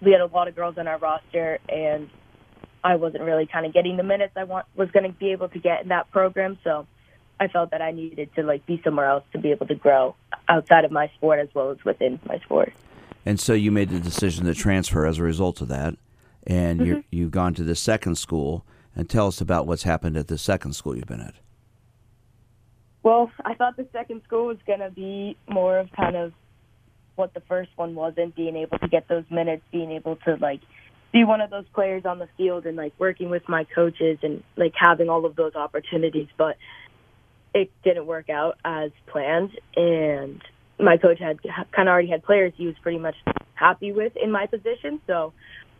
we 0.00 0.12
had 0.12 0.20
a 0.20 0.26
lot 0.26 0.48
of 0.48 0.54
girls 0.54 0.78
on 0.78 0.86
our 0.86 0.98
roster, 0.98 1.58
and 1.68 2.08
I 2.82 2.96
wasn't 2.96 3.24
really 3.24 3.46
kind 3.46 3.66
of 3.66 3.72
getting 3.72 3.96
the 3.96 4.02
minutes 4.02 4.34
I 4.36 4.44
want 4.44 4.66
was 4.76 4.90
going 4.90 5.10
to 5.10 5.18
be 5.18 5.32
able 5.32 5.48
to 5.48 5.58
get 5.58 5.82
in 5.82 5.88
that 5.88 6.10
program. 6.10 6.58
So 6.62 6.86
I 7.40 7.48
felt 7.48 7.70
that 7.72 7.82
I 7.82 7.90
needed 7.90 8.30
to 8.36 8.42
like 8.42 8.64
be 8.66 8.80
somewhere 8.84 9.06
else 9.06 9.24
to 9.32 9.38
be 9.38 9.50
able 9.50 9.66
to 9.66 9.74
grow 9.74 10.14
outside 10.48 10.84
of 10.84 10.92
my 10.92 11.10
sport 11.16 11.40
as 11.40 11.48
well 11.54 11.70
as 11.70 11.84
within 11.84 12.20
my 12.26 12.38
sport. 12.40 12.72
And 13.26 13.40
so 13.40 13.54
you 13.54 13.72
made 13.72 13.88
the 13.88 14.00
decision 14.00 14.44
to 14.46 14.54
transfer 14.54 15.06
as 15.06 15.18
a 15.18 15.22
result 15.22 15.60
of 15.60 15.68
that, 15.68 15.96
and 16.46 16.80
mm-hmm. 16.80 16.88
you 16.88 17.04
you've 17.10 17.30
gone 17.30 17.54
to 17.54 17.64
the 17.64 17.74
second 17.74 18.16
school. 18.16 18.64
And 18.96 19.10
tell 19.10 19.26
us 19.26 19.40
about 19.40 19.66
what's 19.66 19.82
happened 19.82 20.16
at 20.16 20.28
the 20.28 20.38
second 20.38 20.74
school 20.74 20.94
you've 20.94 21.06
been 21.06 21.20
at. 21.20 21.34
Well, 23.02 23.28
I 23.44 23.54
thought 23.54 23.76
the 23.76 23.88
second 23.92 24.22
school 24.22 24.46
was 24.46 24.58
going 24.68 24.78
to 24.78 24.90
be 24.90 25.36
more 25.48 25.78
of 25.78 25.90
kind 25.92 26.14
of 26.14 26.32
what 27.16 27.34
the 27.34 27.40
first 27.40 27.70
one 27.76 27.94
wasn't, 27.94 28.34
being 28.34 28.56
able 28.56 28.78
to 28.78 28.88
get 28.88 29.08
those 29.08 29.24
minutes, 29.30 29.62
being 29.72 29.92
able 29.92 30.16
to 30.16 30.36
like 30.40 30.60
be 31.12 31.24
one 31.24 31.40
of 31.40 31.50
those 31.50 31.66
players 31.74 32.04
on 32.04 32.18
the 32.18 32.28
field 32.36 32.66
and 32.66 32.76
like 32.76 32.92
working 32.98 33.30
with 33.30 33.48
my 33.48 33.64
coaches 33.74 34.18
and 34.22 34.42
like 34.56 34.72
having 34.76 35.08
all 35.08 35.24
of 35.24 35.36
those 35.36 35.54
opportunities. 35.54 36.28
But 36.36 36.56
it 37.54 37.70
didn't 37.84 38.06
work 38.06 38.28
out 38.28 38.58
as 38.64 38.90
planned. 39.06 39.52
And 39.76 40.42
my 40.78 40.96
coach 40.96 41.20
had 41.20 41.38
kind 41.42 41.88
of 41.88 41.92
already 41.92 42.08
had 42.08 42.24
players 42.24 42.52
he 42.56 42.66
was 42.66 42.74
pretty 42.82 42.98
much 42.98 43.14
happy 43.54 43.92
with 43.92 44.12
in 44.16 44.30
my 44.32 44.46
position. 44.46 45.00
So 45.06 45.32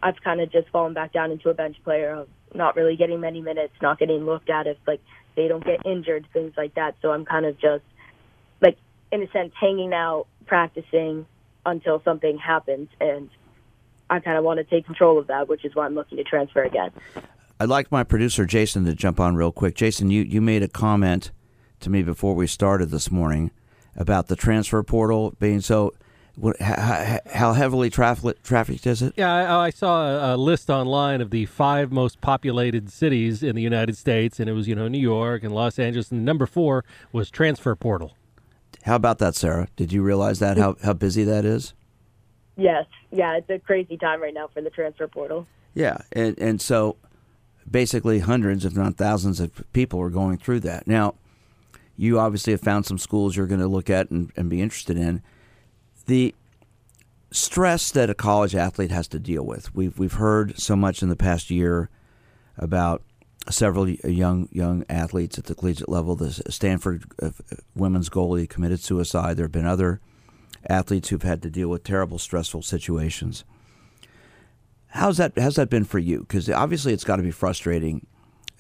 I've 0.03 0.21
kind 0.23 0.41
of 0.41 0.53
just 0.53 0.69
fallen 0.69 0.95
back 0.95 1.13
down 1.13 1.33
into 1.33 1.51
a 1.51 1.55
bench 1.55 1.77
player 1.83 2.15
of 2.15 2.29
not 2.55 2.77
really 2.77 2.97
getting 2.97 3.21
many 3.21 3.41
minutes, 3.41 3.75
not 3.83 3.99
getting 3.99 4.25
looked 4.25 4.51
at 4.51 4.67
if 4.67 4.77
like 4.87 5.01
they 5.35 5.49
don't 5.49 5.65
get 5.65 5.85
injured, 5.85 6.27
things 6.33 6.53
like 6.57 6.75
that. 6.77 6.95
So 7.03 7.11
I'm 7.11 7.25
kind 7.25 7.45
of 7.45 7.55
just 7.55 7.83
like 8.63 8.79
in 9.11 9.23
a 9.23 9.31
sense 9.33 9.53
hanging 9.61 9.93
out, 9.93 10.27
practicing 10.47 11.27
until 11.67 12.03
something 12.05 12.39
happens 12.39 12.89
and 13.01 13.31
I 14.11 14.21
kind 14.21 14.37
of 14.37 14.45
want 14.45 14.59
to 14.59 14.65
take 14.65 14.85
control 14.85 15.19
of 15.19 15.27
that, 15.29 15.49
which 15.49 15.65
is 15.65 15.75
why 15.75 15.87
I'm 15.87 15.95
looking 15.95 16.19
to 16.19 16.25
transfer 16.25 16.63
again. 16.63 16.91
I'd 17.59 17.69
like 17.69 17.91
my 17.91 18.05
producer 18.05 18.45
Jason 18.45 18.85
to 18.85 18.95
jump 18.95 19.19
on 19.19 19.37
real 19.37 19.53
quick. 19.53 19.75
Jason, 19.75 20.11
you, 20.11 20.23
you 20.23 20.41
made 20.41 20.63
a 20.63 20.69
comment 20.69 21.31
to 21.81 21.91
me 21.91 22.03
before 22.03 22.35
we 22.35 22.47
started 22.47 22.91
this 22.91 23.11
morning 23.11 23.51
about 23.97 24.27
the 24.27 24.37
transfer 24.37 24.83
portal 24.83 25.35
being 25.39 25.61
so. 25.61 25.93
How, 26.59 27.53
heavily 27.53 27.91
trafficked 27.91 28.87
is 28.89 29.03
it? 29.03 29.15
Yeah, 29.17 29.33
I, 29.33 29.67
I 29.67 29.71
saw 29.71 30.35
a, 30.35 30.37
list 30.37 30.69
online 30.69 31.21
of 31.21 31.31
the 31.31 31.47
five 31.47 31.93
most 31.93 32.21
populated 32.21 32.91
cities 32.91 33.41
in 33.41 33.55
the 33.55 33.63
United 33.63 33.97
States, 33.97 34.41
and 34.41 34.51
it 34.51 34.53
was 34.53 34.67
you 34.67 34.75
know 34.75 34.89
New 34.89 34.99
York 34.99 35.45
and 35.45 35.55
Los 35.55 35.79
Angeles, 35.79 36.11
and 36.11 36.25
number 36.25 36.47
four 36.47 36.85
was 37.13 37.31
transfer 37.31 37.77
portal. 37.77 38.17
How 38.85 38.97
about 38.97 39.19
that, 39.19 39.35
Sarah? 39.35 39.69
Did 39.77 39.93
you 39.93 40.03
realize 40.03 40.39
that 40.39 40.57
how 40.57 40.77
how 40.83 40.93
busy 40.93 41.25
that 41.25 41.45
is? 41.45 41.75
Yes, 42.57 42.87
yeah, 43.11 43.37
it's 43.37 43.51
a 43.51 43.59
crazy 43.59 43.97
time 43.97 44.23
right 44.23 44.35
now 44.35 44.49
for 44.49 44.61
the 44.61 44.71
transfer 44.71 45.09
portal. 45.09 45.47
Yeah, 45.75 45.99
and 46.13 46.39
and 46.39 46.61
so 46.61 46.97
basically 47.71 48.21
hundreds, 48.21 48.65
if 48.65 48.77
not 48.77 48.97
thousands, 48.97 49.41
of 49.41 49.51
people 49.73 50.01
are 50.01 50.11
going 50.11 50.39
through 50.39 50.61
that 50.61 50.87
now 50.87 51.15
you 51.97 52.19
obviously 52.19 52.53
have 52.53 52.61
found 52.61 52.87
some 52.87 52.99
schools 52.99 53.37
you're 53.37 53.47
going 53.47 53.61
to 53.61 53.69
look 53.69 53.89
at 53.89 54.11
and, 54.11 54.33
and 54.37 54.51
be 54.51 54.61
interested 54.61 54.97
in. 54.97 55.23
The 56.07 56.35
stress 57.31 57.91
that 57.93 58.11
a 58.11 58.15
college 58.15 58.55
athlete 58.55 58.91
has 58.91 59.09
to 59.09 59.19
deal 59.19 59.45
with. 59.45 59.75
We've 59.75 59.99
we've 59.99 60.15
heard 60.15 60.59
so 60.59 60.77
much 60.77 61.03
in 61.03 61.09
the 61.09 61.17
past 61.17 61.51
year 61.51 61.89
about 62.57 63.03
several 63.51 63.89
young 63.89 64.49
young 64.53 64.85
athletes 64.89 65.39
at 65.39 65.45
the 65.45 65.55
collegiate 65.55 65.89
level. 65.89 66.17
The 66.17 66.33
Stanford 66.49 67.05
uh, 67.23 67.31
women's 67.75 68.09
goalie 68.09 68.49
committed 68.49 68.81
suicide. 68.81 69.37
There 69.37 69.45
have 69.45 69.53
been 69.53 69.67
other 69.67 70.01
athletes 70.69 71.09
who've 71.09 71.23
had 71.23 71.43
to 71.43 71.51
deal 71.51 71.69
with 71.69 71.85
terrible, 71.85 72.19
stressful 72.19 72.63
situations. 72.63 73.45
How's 74.89 75.17
that? 75.19 75.39
How's 75.39 75.57
that 75.57 75.71
been 75.71 75.85
for 75.85 75.99
you? 75.99 76.21
Because 76.21 76.49
obviously, 76.49 76.93
it's 76.93 77.05
got 77.05 77.17
to 77.17 77.23
be 77.23 77.31
frustrating 77.31 78.07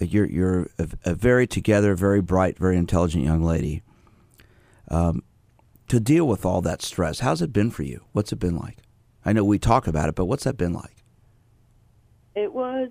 you're 0.00 0.26
you're 0.26 0.68
a, 0.78 0.88
a, 1.04 1.14
very 1.14 1.46
together, 1.46 1.94
very 1.94 2.20
bright, 2.20 2.58
very 2.58 2.76
intelligent 2.76 3.24
young 3.24 3.42
lady. 3.42 3.82
Um, 4.88 5.22
to 5.88 6.00
deal 6.00 6.26
with 6.26 6.44
all 6.44 6.60
that 6.62 6.82
stress, 6.82 7.20
how's 7.20 7.42
it 7.42 7.52
been 7.52 7.70
for 7.70 7.82
you? 7.82 8.04
What's 8.12 8.32
it 8.32 8.36
been 8.36 8.56
like? 8.56 8.78
I 9.24 9.32
know 9.32 9.44
we 9.44 9.58
talk 9.58 9.86
about 9.86 10.08
it, 10.08 10.14
but 10.14 10.26
what's 10.26 10.44
that 10.44 10.56
been 10.56 10.72
like? 10.72 10.96
It 12.34 12.52
was. 12.52 12.90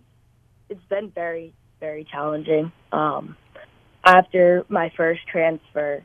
It's 0.69 0.83
been 0.85 1.11
very 1.11 1.53
very 1.83 2.05
challenging. 2.05 2.71
Um, 2.93 3.35
after 4.05 4.65
my 4.69 4.89
first 4.95 5.19
transfer, 5.27 6.01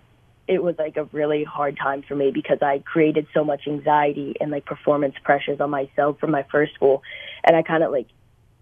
it 0.48 0.60
was 0.60 0.74
like 0.76 0.96
a 0.96 1.04
really 1.04 1.44
hard 1.44 1.76
time 1.76 2.02
for 2.02 2.16
me 2.16 2.32
because 2.32 2.58
I 2.62 2.80
created 2.80 3.28
so 3.32 3.44
much 3.44 3.68
anxiety 3.68 4.34
and 4.40 4.50
like 4.50 4.64
performance 4.64 5.14
pressures 5.22 5.60
on 5.60 5.70
myself 5.70 6.18
from 6.18 6.32
my 6.32 6.44
first 6.50 6.74
school, 6.74 7.02
and 7.44 7.56
I 7.56 7.62
kind 7.62 7.84
of 7.84 7.92
like 7.92 8.08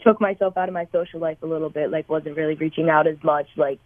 took 0.02 0.20
myself 0.20 0.58
out 0.58 0.68
of 0.68 0.74
my 0.74 0.88
social 0.92 1.18
life 1.18 1.38
a 1.42 1.46
little 1.46 1.70
bit, 1.70 1.90
like 1.90 2.06
wasn't 2.06 2.36
really 2.36 2.54
reaching 2.54 2.90
out 2.90 3.06
as 3.06 3.16
much, 3.22 3.48
like 3.56 3.80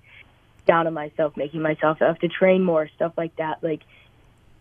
down 0.67 0.89
on 0.89 0.95
myself, 0.95 1.37
making 1.37 1.63
myself 1.63 1.99
have 2.01 2.19
to 2.19 2.29
train 2.29 2.65
more, 2.65 2.89
stuff 2.97 3.13
like 3.17 3.37
that, 3.37 3.63
like 3.63 3.83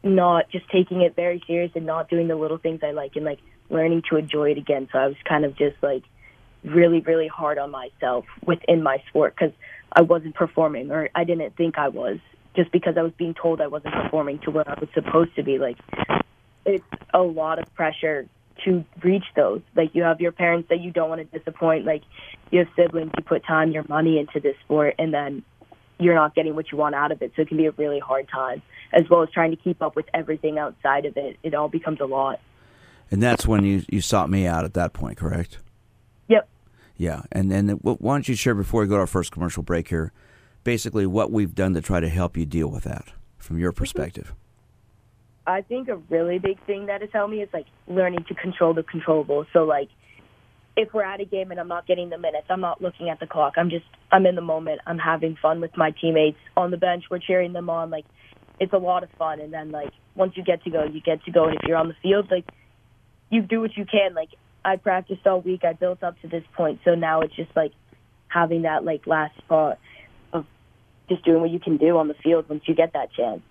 not 0.03 0.47
just 0.51 0.69
taking 0.69 1.01
it 1.01 1.15
very 1.15 1.41
serious 1.47 1.71
and 1.73 1.87
not 1.87 2.07
doing 2.07 2.27
the 2.27 2.35
little 2.35 2.59
things 2.59 2.81
I 2.83 2.91
like 2.91 3.15
and 3.15 3.25
like 3.25 3.39
learning 3.71 4.03
to 4.11 4.17
enjoy 4.17 4.51
it 4.51 4.59
again. 4.59 4.87
So 4.91 4.99
I 4.99 5.07
was 5.07 5.17
kind 5.27 5.43
of 5.43 5.57
just 5.57 5.81
like 5.81 6.03
really, 6.63 6.99
really 7.01 7.27
hard 7.27 7.57
on 7.57 7.71
myself 7.71 8.25
within 8.45 8.83
my 8.83 9.01
sport 9.07 9.35
because 9.37 9.53
I 9.91 10.01
wasn't 10.01 10.35
performing 10.35 10.91
or 10.91 11.09
I 11.15 11.23
didn't 11.23 11.55
think 11.55 11.77
I 11.77 11.87
was 11.87 12.19
just 12.55 12.71
because 12.71 12.97
I 12.97 13.01
was 13.01 13.13
being 13.17 13.33
told 13.33 13.61
I 13.61 13.67
wasn't 13.67 13.93
performing 13.93 14.39
to 14.39 14.51
where 14.51 14.69
I 14.69 14.79
was 14.79 14.89
supposed 14.93 15.35
to 15.35 15.43
be. 15.43 15.57
Like 15.57 15.77
it's 16.65 16.83
a 17.13 17.21
lot 17.21 17.59
of 17.59 17.73
pressure 17.75 18.27
to 18.65 18.83
reach 19.01 19.23
those. 19.35 19.61
Like 19.75 19.95
you 19.95 20.03
have 20.03 20.19
your 20.19 20.31
parents 20.31 20.69
that 20.69 20.81
you 20.81 20.91
don't 20.91 21.09
want 21.09 21.31
to 21.31 21.37
disappoint. 21.37 21.85
Like 21.85 22.03
you 22.51 22.59
have 22.59 22.67
siblings, 22.75 23.11
you 23.17 23.23
put 23.23 23.45
time, 23.45 23.71
your 23.71 23.85
money 23.87 24.19
into 24.19 24.39
this 24.39 24.55
sport, 24.65 24.95
and 24.99 25.13
then 25.13 25.43
you're 25.99 26.15
not 26.15 26.35
getting 26.35 26.55
what 26.55 26.71
you 26.71 26.77
want 26.77 26.95
out 26.95 27.11
of 27.11 27.21
it. 27.21 27.33
So 27.35 27.43
it 27.43 27.47
can 27.47 27.57
be 27.57 27.65
a 27.65 27.71
really 27.71 27.99
hard 27.99 28.27
time, 28.29 28.61
as 28.93 29.09
well 29.09 29.21
as 29.23 29.29
trying 29.29 29.51
to 29.51 29.57
keep 29.57 29.81
up 29.81 29.95
with 29.95 30.05
everything 30.13 30.57
outside 30.57 31.05
of 31.05 31.17
it. 31.17 31.37
It 31.43 31.53
all 31.53 31.69
becomes 31.69 31.99
a 31.99 32.05
lot. 32.05 32.39
And 33.11 33.23
that's 33.23 33.47
when 33.47 33.63
you, 33.65 33.83
you 33.89 34.01
sought 34.01 34.29
me 34.29 34.45
out 34.45 34.65
at 34.65 34.73
that 34.75 34.93
point, 34.93 35.17
correct? 35.17 35.59
Yeah. 36.99 37.21
And 37.31 37.49
then 37.49 37.69
why 37.69 38.13
don't 38.13 38.27
you 38.27 38.35
share 38.35 38.53
before 38.53 38.81
we 38.81 38.87
go 38.87 38.95
to 38.95 38.99
our 38.99 39.07
first 39.07 39.31
commercial 39.31 39.63
break 39.63 39.87
here, 39.87 40.11
basically 40.65 41.07
what 41.07 41.31
we've 41.31 41.55
done 41.55 41.73
to 41.73 41.81
try 41.81 42.01
to 42.01 42.09
help 42.09 42.35
you 42.35 42.45
deal 42.45 42.67
with 42.67 42.83
that 42.83 43.13
from 43.37 43.57
your 43.57 43.71
mm-hmm. 43.71 43.77
perspective? 43.77 44.33
I 45.47 45.61
think 45.61 45.87
a 45.87 45.95
really 45.95 46.39
big 46.39 46.63
thing 46.65 46.87
that 46.87 46.99
has 46.99 47.09
helped 47.11 47.31
me 47.31 47.41
is 47.41 47.49
like 47.53 47.67
learning 47.87 48.25
to 48.27 48.35
control 48.35 48.73
the 48.73 48.83
controllable. 48.83 49.45
So 49.53 49.63
like 49.63 49.87
if 50.75 50.93
we're 50.93 51.05
at 51.05 51.21
a 51.21 51.25
game 51.25 51.51
and 51.51 51.59
I'm 51.59 51.69
not 51.69 51.87
getting 51.87 52.09
the 52.09 52.17
minutes, 52.17 52.47
I'm 52.49 52.59
not 52.59 52.81
looking 52.81 53.09
at 53.09 53.21
the 53.21 53.27
clock. 53.27 53.53
I'm 53.55 53.69
just 53.69 53.85
I'm 54.11 54.25
in 54.25 54.35
the 54.35 54.41
moment. 54.41 54.81
I'm 54.85 54.99
having 54.99 55.37
fun 55.41 55.61
with 55.61 55.75
my 55.77 55.91
teammates 55.91 56.37
on 56.57 56.69
the 56.69 56.77
bench. 56.77 57.05
We're 57.09 57.19
cheering 57.19 57.53
them 57.53 57.69
on. 57.69 57.89
Like 57.89 58.05
it's 58.59 58.73
a 58.73 58.77
lot 58.77 59.03
of 59.03 59.09
fun. 59.17 59.39
And 59.39 59.53
then 59.53 59.71
like 59.71 59.93
once 60.15 60.33
you 60.35 60.43
get 60.43 60.65
to 60.65 60.69
go, 60.69 60.83
you 60.83 60.99
get 60.99 61.23
to 61.23 61.31
go. 61.31 61.45
And 61.45 61.55
if 61.55 61.61
you're 61.65 61.77
on 61.77 61.87
the 61.87 61.95
field, 62.03 62.29
like 62.29 62.45
you 63.29 63.41
do 63.41 63.61
what 63.61 63.77
you 63.77 63.85
can. 63.85 64.13
Like 64.13 64.29
I 64.63 64.75
practiced 64.75 65.25
all 65.25 65.41
week. 65.41 65.63
I 65.63 65.73
built 65.73 66.03
up 66.03 66.19
to 66.21 66.27
this 66.27 66.43
point. 66.55 66.79
So 66.83 66.95
now 66.95 67.21
it's 67.21 67.35
just 67.35 67.55
like 67.55 67.71
having 68.27 68.63
that 68.63 68.83
like 68.83 69.07
last 69.07 69.37
spot 69.37 69.79
of 70.33 70.45
just 71.07 71.23
doing 71.23 71.41
what 71.41 71.49
you 71.49 71.59
can 71.59 71.77
do 71.77 71.97
on 71.97 72.07
the 72.07 72.13
field 72.15 72.47
once 72.49 72.63
you 72.65 72.75
get 72.75 72.93
that 72.93 73.11
chance. 73.13 73.41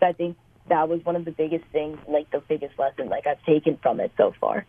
So 0.00 0.06
I 0.06 0.12
think 0.12 0.36
that 0.68 0.88
was 0.88 1.04
one 1.04 1.16
of 1.16 1.24
the 1.24 1.32
biggest 1.32 1.64
things, 1.72 1.98
like 2.08 2.30
the 2.30 2.40
biggest 2.40 2.78
lesson 2.78 3.08
like 3.08 3.26
I've 3.26 3.42
taken 3.44 3.76
from 3.82 4.00
it 4.00 4.12
so 4.16 4.32
far. 4.40 4.64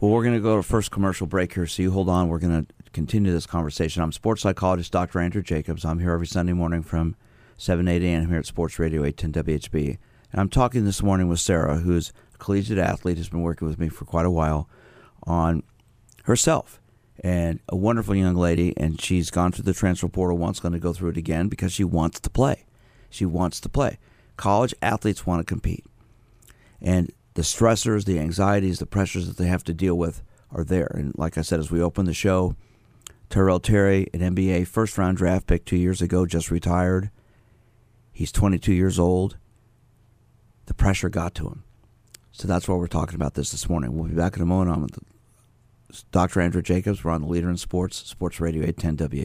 Well, 0.00 0.10
we're 0.10 0.24
going 0.24 0.34
to 0.34 0.40
go 0.40 0.56
to 0.56 0.62
first 0.62 0.90
commercial 0.90 1.26
break 1.26 1.54
here, 1.54 1.66
so 1.66 1.82
you 1.82 1.90
hold 1.90 2.08
on. 2.08 2.28
We're 2.28 2.38
going 2.38 2.66
to 2.66 2.90
continue 2.92 3.32
this 3.32 3.46
conversation. 3.46 4.02
I'm 4.02 4.12
sports 4.12 4.42
psychologist 4.42 4.92
Dr. 4.92 5.20
Andrew 5.20 5.42
Jacobs. 5.42 5.84
I'm 5.84 6.00
here 6.00 6.12
every 6.12 6.26
Sunday 6.26 6.52
morning 6.52 6.82
from 6.82 7.16
7 7.56 7.86
8 7.88 8.02
a.m. 8.02 8.28
here 8.28 8.38
at 8.38 8.46
Sports 8.46 8.78
Radio 8.78 9.04
810 9.04 9.44
WHB. 9.44 9.98
And 10.32 10.40
I'm 10.40 10.48
talking 10.48 10.84
this 10.84 11.02
morning 11.02 11.28
with 11.28 11.38
Sarah, 11.38 11.76
who's 11.76 12.12
collegiate 12.44 12.78
athlete, 12.78 13.16
has 13.16 13.30
been 13.30 13.40
working 13.40 13.66
with 13.66 13.78
me 13.78 13.88
for 13.88 14.04
quite 14.04 14.26
a 14.26 14.30
while 14.30 14.68
on 15.22 15.62
herself. 16.24 16.78
And 17.22 17.60
a 17.68 17.76
wonderful 17.76 18.14
young 18.14 18.34
lady, 18.34 18.74
and 18.76 19.00
she's 19.00 19.30
gone 19.30 19.50
through 19.50 19.64
the 19.64 19.72
transfer 19.72 20.08
portal 20.08 20.36
once, 20.36 20.60
going 20.60 20.72
to 20.72 20.78
go 20.78 20.92
through 20.92 21.10
it 21.10 21.16
again 21.16 21.48
because 21.48 21.72
she 21.72 21.84
wants 21.84 22.20
to 22.20 22.28
play. 22.28 22.66
She 23.08 23.24
wants 23.24 23.60
to 23.60 23.68
play. 23.68 23.98
College 24.36 24.74
athletes 24.82 25.24
want 25.24 25.40
to 25.40 25.44
compete. 25.44 25.84
And 26.82 27.12
the 27.32 27.42
stressors, 27.42 28.04
the 28.04 28.18
anxieties, 28.18 28.78
the 28.78 28.86
pressures 28.86 29.26
that 29.26 29.38
they 29.38 29.46
have 29.46 29.64
to 29.64 29.72
deal 29.72 29.96
with 29.96 30.22
are 30.50 30.64
there. 30.64 30.90
And 30.94 31.16
like 31.16 31.38
I 31.38 31.42
said, 31.42 31.60
as 31.60 31.70
we 31.70 31.80
open 31.80 32.04
the 32.04 32.12
show, 32.12 32.56
Tyrell 33.30 33.60
Terry, 33.60 34.08
an 34.12 34.20
NBA 34.20 34.66
first 34.66 34.98
round 34.98 35.16
draft 35.16 35.46
pick 35.46 35.64
two 35.64 35.76
years 35.76 36.02
ago, 36.02 36.26
just 36.26 36.50
retired. 36.50 37.10
He's 38.12 38.32
22 38.32 38.74
years 38.74 38.98
old. 38.98 39.38
The 40.66 40.74
pressure 40.74 41.08
got 41.08 41.34
to 41.36 41.48
him. 41.48 41.64
So 42.36 42.48
that's 42.48 42.66
why 42.68 42.74
we're 42.74 42.88
talking 42.88 43.14
about 43.14 43.34
this 43.34 43.52
this 43.52 43.68
morning. 43.68 43.96
We'll 43.96 44.08
be 44.08 44.16
back 44.16 44.34
in 44.34 44.42
a 44.42 44.46
moment. 44.46 44.76
I'm 44.76 44.82
with 44.82 46.10
Dr. 46.10 46.40
Andrew 46.40 46.62
Jacobs. 46.62 47.04
We're 47.04 47.12
on 47.12 47.20
the 47.22 47.28
Leader 47.28 47.48
in 47.48 47.56
Sports, 47.56 47.98
Sports 48.08 48.40
Radio 48.40 48.62
810 48.62 48.96
W. 48.96 49.22